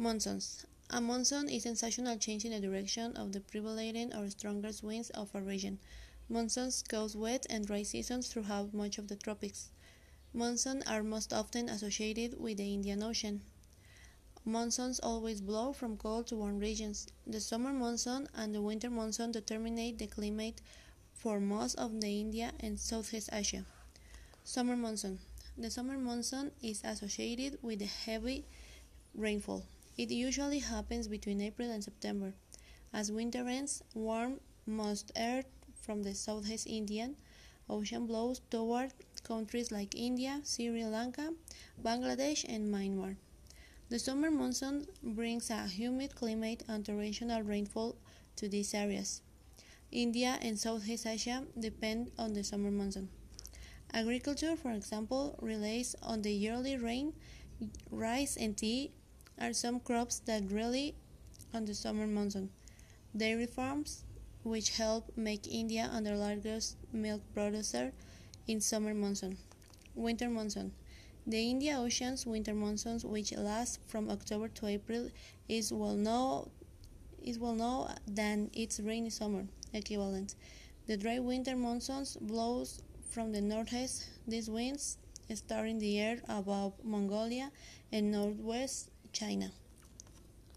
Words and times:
Monsoons. 0.00 0.64
A 0.88 0.98
monsoon 0.98 1.50
is 1.50 1.66
a 1.66 1.68
sensational 1.68 2.16
change 2.16 2.46
in 2.46 2.52
the 2.52 2.58
direction 2.66 3.14
of 3.18 3.32
the 3.32 3.40
prevailing 3.40 4.14
or 4.14 4.30
strongest 4.30 4.82
winds 4.82 5.10
of 5.10 5.28
a 5.34 5.42
region. 5.42 5.78
Monsoons 6.26 6.82
cause 6.88 7.14
wet 7.14 7.46
and 7.50 7.66
dry 7.66 7.82
seasons 7.82 8.28
throughout 8.28 8.72
much 8.72 8.96
of 8.96 9.08
the 9.08 9.16
tropics. 9.16 9.68
Monsoons 10.32 10.84
are 10.86 11.02
most 11.02 11.34
often 11.34 11.68
associated 11.68 12.40
with 12.40 12.56
the 12.56 12.72
Indian 12.72 13.02
Ocean. 13.02 13.42
Monsoons 14.46 15.00
always 15.00 15.42
blow 15.42 15.74
from 15.74 15.98
cold 15.98 16.28
to 16.28 16.36
warm 16.36 16.58
regions. 16.58 17.06
The 17.26 17.38
summer 17.38 17.74
monsoon 17.74 18.26
and 18.34 18.54
the 18.54 18.62
winter 18.62 18.88
monsoon 18.88 19.32
determine 19.32 19.74
the 19.74 20.06
climate 20.06 20.62
for 21.12 21.40
most 21.40 21.74
of 21.74 22.00
the 22.00 22.20
India 22.20 22.52
and 22.60 22.80
Southeast 22.80 23.28
Asia. 23.34 23.66
Summer 24.44 24.76
monsoon. 24.76 25.18
The 25.58 25.70
summer 25.70 25.98
monsoon 25.98 26.52
is 26.62 26.80
associated 26.84 27.58
with 27.60 27.82
heavy 27.82 28.46
rainfall. 29.14 29.66
It 30.00 30.10
usually 30.10 30.60
happens 30.60 31.08
between 31.08 31.42
April 31.42 31.70
and 31.70 31.84
September. 31.84 32.32
As 32.90 33.12
winter 33.12 33.46
ends, 33.46 33.82
warm, 33.92 34.40
moist 34.64 35.12
air 35.14 35.44
from 35.74 36.02
the 36.02 36.14
Southeast 36.14 36.66
Indian 36.66 37.16
Ocean 37.68 38.06
blows 38.06 38.40
toward 38.50 38.94
countries 39.24 39.70
like 39.70 39.94
India, 39.94 40.40
Sri 40.42 40.86
Lanka, 40.86 41.34
Bangladesh, 41.84 42.46
and 42.48 42.72
Myanmar. 42.72 43.16
The 43.90 43.98
summer 43.98 44.30
monsoon 44.30 44.86
brings 45.02 45.50
a 45.50 45.66
humid 45.66 46.14
climate 46.14 46.62
and 46.66 46.82
torrential 46.82 47.42
rainfall 47.42 47.96
to 48.36 48.48
these 48.48 48.72
areas. 48.72 49.20
India 49.92 50.38
and 50.40 50.58
Southeast 50.58 51.06
Asia 51.06 51.44
depend 51.58 52.10
on 52.18 52.32
the 52.32 52.42
summer 52.42 52.70
monsoon. 52.70 53.10
Agriculture, 53.92 54.56
for 54.56 54.70
example, 54.70 55.38
relies 55.42 55.94
on 56.02 56.22
the 56.22 56.32
yearly 56.32 56.78
rain. 56.78 57.12
Rice 57.90 58.38
and 58.38 58.56
tea 58.56 58.92
are 59.40 59.52
some 59.52 59.80
crops 59.80 60.18
that 60.20 60.42
rely 60.50 60.92
on 61.54 61.64
the 61.64 61.74
summer 61.74 62.06
monsoon. 62.06 62.50
Dairy 63.16 63.46
farms, 63.46 64.04
which 64.44 64.76
help 64.76 65.16
make 65.16 65.46
India 65.46 65.90
the 66.02 66.14
largest 66.14 66.76
milk 66.92 67.22
producer 67.34 67.92
in 68.46 68.60
summer 68.60 68.94
monsoon. 68.94 69.38
Winter 69.94 70.28
monsoon. 70.28 70.72
The 71.26 71.50
Indian 71.50 71.76
Ocean's 71.76 72.26
winter 72.26 72.54
monsoons, 72.54 73.04
which 73.04 73.32
last 73.36 73.80
from 73.86 74.10
October 74.10 74.48
to 74.48 74.66
April, 74.66 75.10
is 75.48 75.72
well 75.72 75.94
known 75.94 76.50
is 77.22 77.38
well 77.38 77.54
known 77.54 77.94
than 78.06 78.50
its 78.54 78.80
rainy 78.80 79.10
summer 79.10 79.44
equivalent. 79.74 80.34
The 80.86 80.96
dry 80.96 81.18
winter 81.18 81.56
monsoons 81.56 82.16
blows 82.16 82.82
from 83.10 83.32
the 83.32 83.40
northeast. 83.40 84.08
These 84.26 84.48
winds 84.48 84.96
start 85.34 85.68
in 85.68 85.78
the 85.78 86.00
air 86.00 86.18
above 86.28 86.72
Mongolia 86.82 87.52
and 87.92 88.10
northwest 88.10 88.90
China. 89.12 89.52